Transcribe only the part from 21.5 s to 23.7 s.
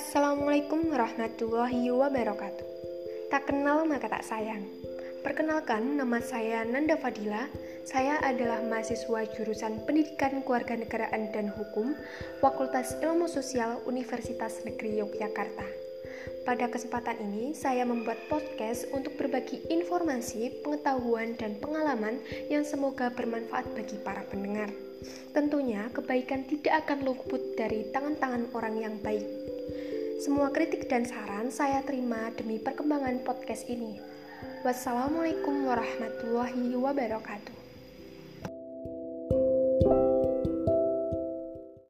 pengalaman yang semoga bermanfaat